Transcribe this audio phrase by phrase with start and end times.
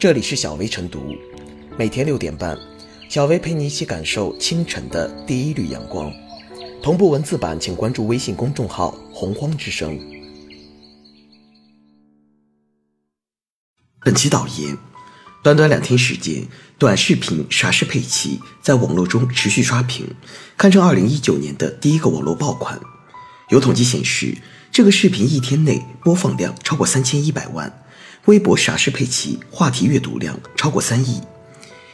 [0.00, 1.14] 这里是小薇晨读，
[1.76, 2.58] 每天六点半，
[3.10, 6.10] 小薇陪你一起感受清晨的第一缕阳光。
[6.82, 10.00] 同步文字版，请关注微信公众号“洪荒之声”。
[14.02, 14.74] 本期导言：
[15.42, 16.48] 短短两天时间，
[16.78, 20.06] 短视频“啥是佩奇”在网络中持续刷屏，
[20.56, 22.80] 堪称二零一九年的第一个网络爆款。
[23.50, 24.38] 有统计显示，
[24.72, 27.84] 这个视频一天内播放量超过三千一百万。
[28.30, 31.20] 微博“傻是佩奇”话题阅读量超过三亿，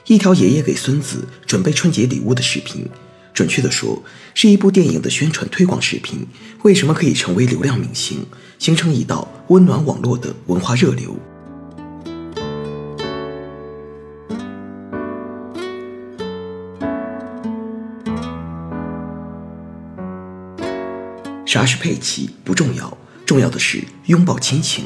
[0.07, 2.87] 一条爷爷给孙子准备春节礼物的视频，
[3.33, 4.03] 准确的说，
[4.35, 6.27] 是一部电影的宣传推广视频。
[6.61, 8.27] 为什么可以成为流量明星，
[8.59, 11.17] 形成一道温暖网络的文化热流？
[21.47, 22.95] 啥是佩奇不重要，
[23.25, 24.85] 重要的是拥抱亲情。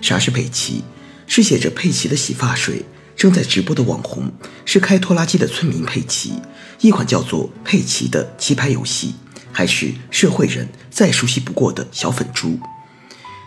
[0.00, 0.84] 啥是佩奇？
[1.26, 2.84] 是写着佩奇的洗发水。
[3.16, 4.30] 正在直播的网红
[4.64, 6.34] 是开拖拉机的村民佩奇。
[6.80, 9.16] 一款叫做佩奇的棋牌游戏，
[9.50, 12.60] 还是社会人再熟悉不过的小粉猪。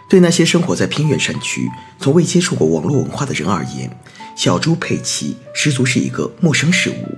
[0.10, 1.70] 对那些生活在偏远山区、
[2.02, 3.90] 从未接触过网络文化的人而言，
[4.36, 7.18] 小猪佩奇十足是一个陌生事物。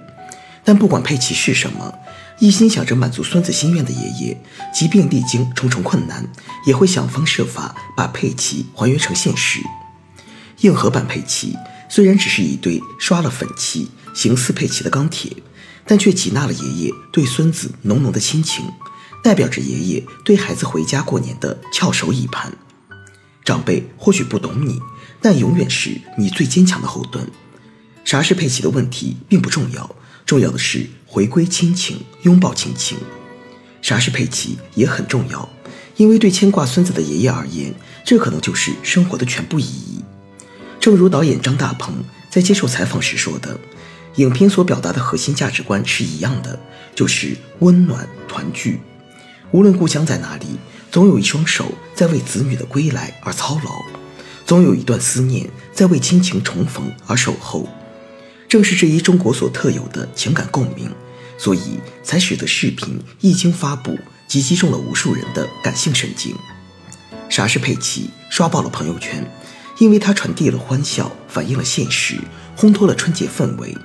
[0.63, 1.91] 但不管佩奇是什么，
[2.39, 4.37] 一心想着满足孙子心愿的爷爷，
[4.73, 6.27] 即便历经重重困难，
[6.65, 9.59] 也会想方设法把佩奇还原成现实。
[10.59, 11.55] 硬核版佩奇
[11.89, 15.31] 虽然只是一堆刷了粉漆、形似佩奇的钢铁，
[15.85, 18.65] 但却挤纳了爷爷对孙子浓浓的亲情，
[19.23, 22.51] 代表着爷爷对孩子回家过年的翘首以盼。
[23.45, 24.79] 长辈或许不懂你，
[25.21, 27.29] 但永远是你最坚强的后盾。
[28.03, 29.95] 啥是佩奇的问题并不重要。
[30.25, 32.97] 重要的是回归亲情，拥抱亲情。
[33.83, 35.47] 啥是佩奇也很重要，
[35.95, 37.71] 因为对牵挂孙子的爷爷而言，
[38.03, 40.03] 这可能就是生活的全部意义。
[40.79, 43.59] 正如导演张大鹏在接受采访时说的，
[44.15, 46.59] 影片所表达的核心价值观是一样的，
[46.95, 48.81] 就是温暖团聚。
[49.51, 50.47] 无论故乡在哪里，
[50.89, 53.83] 总有一双手在为子女的归来而操劳，
[54.47, 57.69] 总有一段思念在为亲情重逢而守候。
[58.49, 60.87] 正是这一中国所特有的情感共鸣，
[61.37, 66.35] 所以才使得视频一经发布即击中了无数人的感性神经。
[67.29, 69.25] 啥是佩奇刷爆了朋友圈，
[69.79, 72.15] 因为它传递了欢笑，反映了现实，
[72.55, 73.75] 烘托了春节氛围。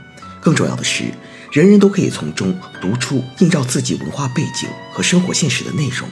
[0.40, 1.04] 更重要的是，
[1.50, 6.08] 人人都可以从中读出映照自己文化背景和生活现实的内容，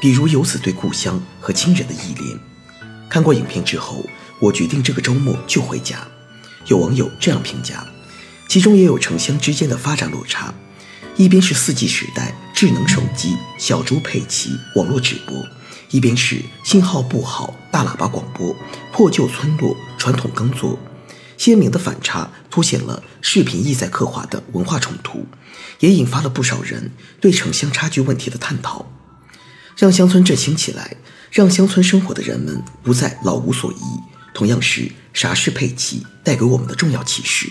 [0.00, 2.38] 比如游子对故乡和亲人的依恋。
[3.08, 4.04] 看过影片之后，
[4.40, 6.06] 我决定这个周末就回家。
[6.66, 7.86] 有网友这样评价，
[8.50, 10.52] 其中也有城乡之间的发展落差。
[11.16, 15.46] 一边是四 G 时代智能手机、小猪佩奇网络直播，
[15.92, 18.56] 一边是信号不好大喇叭广播、
[18.92, 20.76] 破旧村落传统耕作。
[21.38, 25.24] 鲜明的反差凸显了视频意在刻画的文化冲突，
[25.78, 26.90] 也引发了不少人
[27.20, 28.90] 对城乡差距问题的探讨。
[29.76, 30.96] 让乡村振兴起来，
[31.30, 33.78] 让乡村生活的人们不再老无所依。
[34.34, 37.46] 同样是啥是佩奇带给我们的重要启示。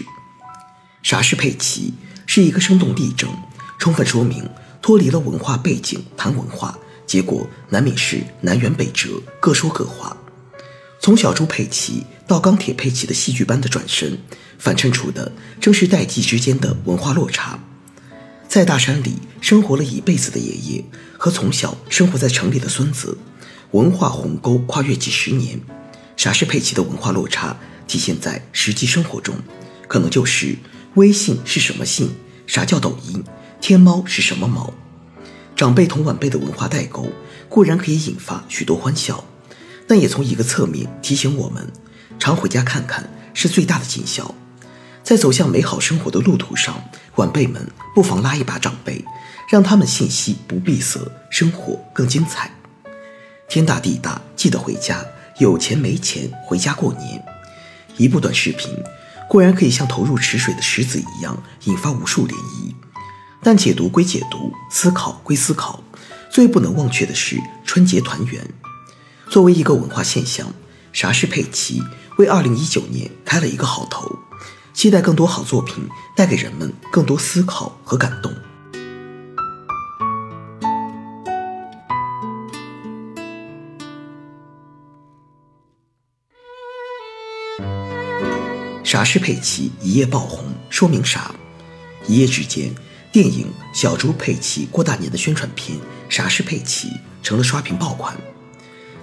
[1.01, 1.93] 啥是佩奇
[2.25, 3.29] 是一个生动例证，
[3.77, 4.47] 充分说明
[4.81, 6.77] 脱离了文化背景谈文化，
[7.07, 10.15] 结果难免是南辕北辙，各说各话。
[11.01, 14.19] 从小猪佩奇到钢铁佩奇的戏剧般的转身，
[14.57, 17.57] 反衬出的正是代际之间的文化落差。
[18.47, 20.83] 在大山里生活了一辈子的爷爷
[21.17, 23.17] 和从小生活在城里的孙子，
[23.71, 25.61] 文化鸿沟跨越几十年。
[26.17, 27.55] 啥是佩奇的文化落差
[27.87, 29.35] 体现在实际生活中，
[29.87, 30.57] 可能就是
[30.95, 32.15] 微信是什么信，
[32.47, 33.23] 啥叫抖音，
[33.61, 34.73] 天猫是什么猫。
[35.55, 37.07] 长辈同晚辈的文化代沟
[37.47, 39.23] 固然可以引发许多欢笑，
[39.87, 41.71] 但也从一个侧面提醒我们，
[42.17, 44.33] 常回家看看是最大的尽孝。
[45.03, 46.83] 在走向美好生活的路途上，
[47.15, 49.05] 晚辈们不妨拉一把长辈，
[49.51, 52.51] 让他们信息不闭塞，生活更精彩。
[53.47, 55.05] 天大地大，记得回家。
[55.39, 57.23] 有钱没钱回家过年，
[57.95, 58.71] 一部短视频
[59.29, 62.73] 固然可以像投入池水的石子一样引发无数涟漪，
[63.43, 65.83] 但解读归解读，思考归思考，
[66.31, 68.45] 最不能忘却的是春节团圆。
[69.29, 70.51] 作为一个文化现象，
[70.91, 71.83] 啥是佩奇
[72.17, 74.17] 为二零一九年开了一个好头，
[74.73, 78.33] 期待更多好作品带给人们更多思考和感动。
[88.91, 90.43] 啥是佩奇一夜爆红？
[90.67, 91.35] 说明啥？
[92.07, 92.73] 一夜之间，
[93.11, 95.77] 电影《小猪佩奇过大年》的宣传片
[96.09, 96.87] 《啥是佩奇》
[97.21, 98.17] 成了刷屏爆款。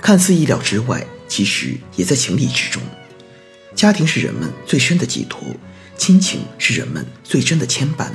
[0.02, 2.82] 看似意料之外，其实也在情理之中。
[3.76, 5.40] 家庭是人们最深的寄托，
[5.96, 8.10] 亲情是人们最真的牵绊。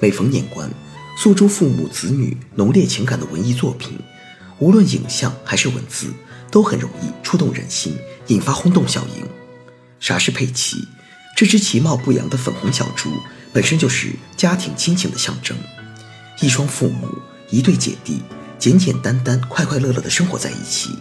[0.00, 0.70] 每逢年关，
[1.16, 3.98] 诉诸父母子女浓烈情感的文艺作品，
[4.58, 6.12] 无论影像还是文字，
[6.50, 7.96] 都很容易触动人心，
[8.26, 9.26] 引发轰动效应。
[9.98, 10.86] 啥是佩奇？
[11.38, 13.12] 这只其貌不扬的粉红小猪，
[13.52, 15.56] 本身就是家庭亲情的象征。
[16.40, 17.08] 一双父母，
[17.48, 18.20] 一对姐弟，
[18.58, 20.98] 简简单单、快快乐乐地生活在一起。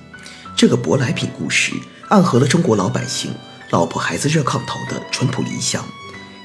[0.56, 1.74] 这个舶来品故事，
[2.10, 3.34] 暗合了中国老百姓
[3.74, 5.84] “老婆孩子热炕头”的淳朴理想，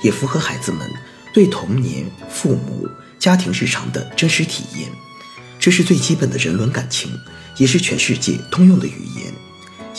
[0.00, 0.90] 也符合孩子们
[1.34, 4.88] 对童年、父母、家庭日常的真实体验。
[5.60, 7.12] 这是最基本的人伦感情，
[7.58, 9.34] 也是全世界通用的语言。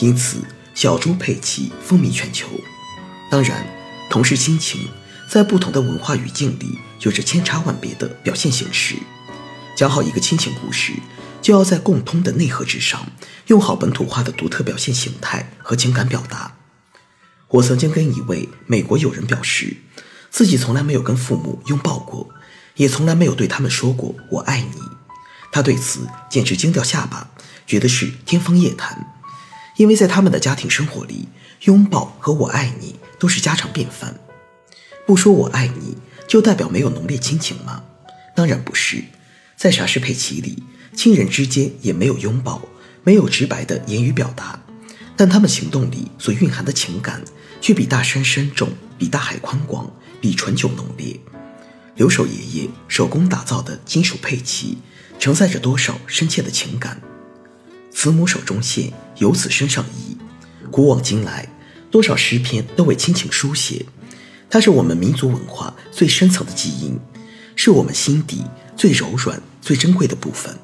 [0.00, 0.38] 因此，
[0.74, 2.48] 小猪佩奇风靡全球。
[3.30, 3.64] 当然，
[4.10, 4.88] 同是亲情，
[5.28, 8.96] 在不同的文化语境里，有着千差万别的表现形式。
[9.76, 10.92] 讲好一个亲情故事。
[11.42, 13.06] 就要在共通的内核之上，
[13.48, 16.56] 用好本土化的独特表现形态和情感表达。
[17.48, 19.76] 我曾经跟一位美国友人表示，
[20.30, 22.30] 自己从来没有跟父母拥抱过，
[22.76, 24.80] 也从来没有对他们说过“我爱你”。
[25.52, 27.28] 他对此简直惊掉下巴，
[27.66, 29.14] 觉得是天方夜谭。
[29.76, 31.28] 因为在他们的家庭生活里，
[31.64, 34.20] 拥抱和我爱你都是家常便饭。
[35.06, 35.96] 不说我爱你，
[36.28, 37.84] 就代表没有浓烈亲情吗？
[38.36, 39.04] 当然不是，
[39.56, 40.62] 在傻事佩奇里。
[40.94, 42.62] 亲人之间也没有拥抱，
[43.02, 44.60] 没有直白的言语表达，
[45.16, 47.22] 但他们行动里所蕴含的情感，
[47.60, 49.90] 却比大山深重，比大海宽广，
[50.20, 51.18] 比醇酒浓烈。
[51.96, 54.78] 留守爷爷手工打造的金属佩奇，
[55.18, 57.00] 承载着多少深切的情感？
[57.90, 60.16] 慈母手中线，游子身上衣。
[60.70, 61.48] 古往今来，
[61.94, 63.86] 多少诗篇都为亲情书写，
[64.50, 66.98] 它是我们民族文化最深层的基因，
[67.54, 68.42] 是我们心底
[68.76, 70.58] 最柔软、最珍贵的部分。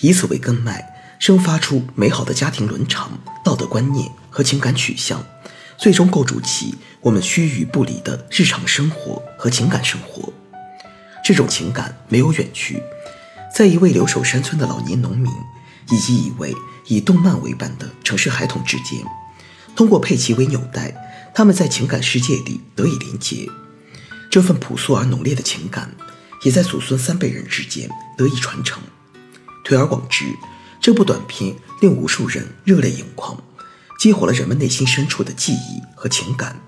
[0.00, 0.84] 以此为根脉，
[1.20, 5.24] 生发出美好的家庭伦常、道德观念和情感取向，
[5.78, 10.32] 最终构筑起我们须臾不离的日常生活和情感生活。
[11.24, 12.82] 这种情感没有远去，
[13.54, 15.30] 在一位留守山村的老年农民，
[15.92, 16.52] 以及一位
[16.88, 19.00] 以动漫为伴的城市孩童之间，
[19.80, 20.94] 通过佩奇为纽带，
[21.32, 23.48] 他们在情感世界里得以连结。
[24.30, 25.90] 这份朴素而浓烈的情感，
[26.42, 28.82] 也在祖孙三辈人之间得以传承。
[29.64, 30.26] 推而广之，
[30.82, 33.42] 这部短片令无数人热泪盈眶，
[33.98, 36.60] 激活了人们内心深处的记忆和情感，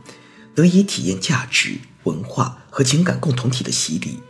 [0.55, 4.21] 得以体验价值、文化和情感共同体的洗礼。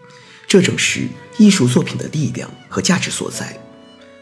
[0.48, 1.06] 这正是
[1.38, 3.60] 艺术作品的力量和价值所在。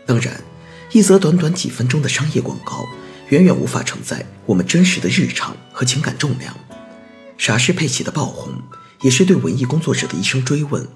[0.04, 0.44] 当然，
[0.92, 2.86] 一则短短几分钟的商业广告，
[3.30, 6.54] 远远无法承载我们真实的日常和情感重量。
[7.38, 8.60] 傻事佩奇的爆红，
[9.02, 10.86] 也是对文艺工作者的一声追问。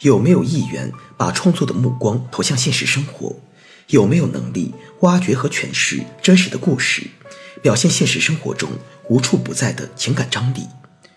[0.00, 3.36] 有没有意愿把创作的目光投向现实生活？
[3.88, 7.04] 有没有能力挖掘和诠释真实的故事，
[7.62, 8.68] 表现现实生活中
[9.08, 10.66] 无处不在的情感张力？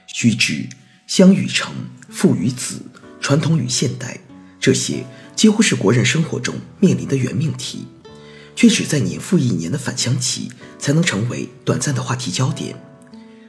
[0.08, 0.70] 须知，
[1.06, 1.74] 乡与城、
[2.10, 2.82] 父与子、
[3.20, 4.20] 传统与现代，
[4.60, 5.06] 这些
[5.36, 7.86] 几乎是国人生活中面临的原命题，
[8.56, 12.76] 却只在年复一年的返乡期才能成为短暂的话题焦点。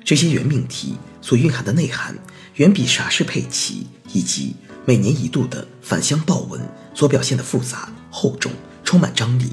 [0.04, 2.16] 这些原命题所蕴含的内涵，
[2.56, 4.56] 远比傻事佩奇以及。
[4.88, 6.60] 每年一度的返乡报文
[6.94, 8.52] 所表现的复杂、厚重、
[8.84, 9.46] 充满张力。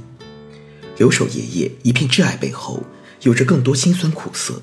[1.00, 2.83] 留守爷爷一片挚爱背后，
[3.23, 4.61] 有着更多辛酸苦涩。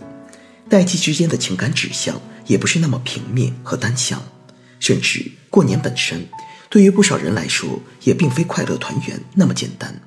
[0.69, 4.23] 代际之间的情感指向也不是那么平面和单向。
[4.78, 6.28] 甚至过年本身，
[6.68, 10.00] 对于不少人来说，也并非快乐团圆那么简单。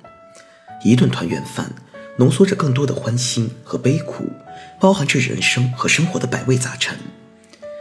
[0.84, 1.74] 一顿团圆饭，
[2.18, 4.32] 浓缩着更多的欢欣和悲苦，
[4.80, 6.98] 包含着人生和生活的百味杂陈。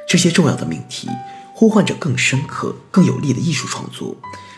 [0.09, 1.09] 这些重要的命题。
[1.55, 4.17] 呼唤着更深刻、更有力的艺术创作，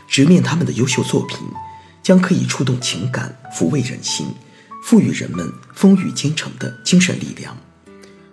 [0.08, 1.38] 直面他们的优秀作品，
[2.02, 4.28] 将可以触动情感、抚慰人心，
[4.82, 7.58] 赋予人们风雨兼程的精神力量。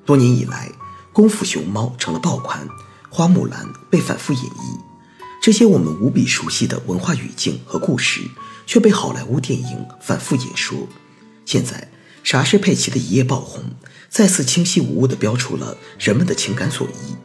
[0.05, 0.69] 多年以来，
[1.11, 2.65] 《功夫熊猫》成了爆款，
[3.09, 4.79] 《花木兰》被反复演绎，
[5.41, 8.21] 这些我们无比熟悉的文化语境和故事，
[8.67, 10.87] 却被好莱坞电影反复演说。
[11.45, 11.89] 现在，
[12.23, 13.63] 傻事佩奇的一夜爆红，
[14.07, 17.15] 再次清晰无误地标出了人们的情感所依，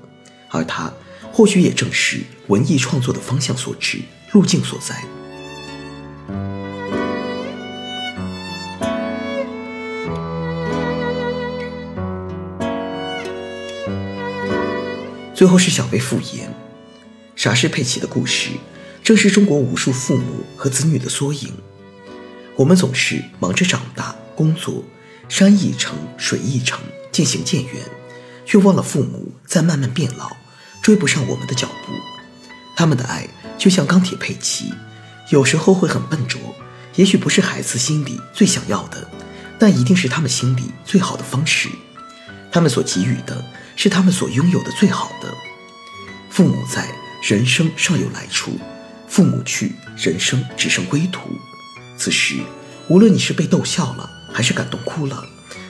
[0.48, 0.90] 而它。
[1.30, 3.98] 或许也正是文艺创作的方向所致，
[4.32, 5.04] 路径所在。
[15.34, 16.50] 最后是小贝复言，
[17.46, 18.50] 傻事佩奇的故事，
[19.04, 21.52] 正是中国无数父母和子女的缩影。
[22.56, 24.82] 我们总是忙着长大、工作，
[25.28, 26.80] 山一程，水一程，
[27.12, 27.84] 渐行渐远，
[28.44, 30.36] 却忘了父母在慢慢变老。
[30.82, 31.92] 追不上我们的脚步，
[32.76, 34.74] 他们的爱就像钢铁佩奇，
[35.30, 36.40] 有时候会很笨拙，
[36.96, 39.08] 也许不是孩子心里最想要的，
[39.56, 41.68] 但一定是他们心里最好的方式。
[42.50, 43.44] 他们所给予的
[43.76, 45.32] 是他们所拥有的最好的。
[46.28, 46.92] 父母在，
[47.28, 48.52] 人生尚有来处；
[49.08, 51.28] 父母去，人生只剩归途。
[51.98, 52.36] 此时，
[52.86, 55.26] 无论你是被逗笑了，还是感动哭了，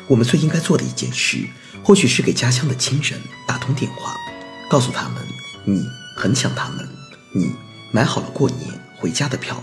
[0.07, 1.47] 我们最应该做的一件事，
[1.83, 4.15] 或许是给家乡的亲人打通电话，
[4.69, 5.27] 告诉他们
[5.65, 5.83] 你
[6.15, 6.87] 很想他们，
[7.33, 7.51] 你
[7.91, 9.63] 买好了过年回家的票。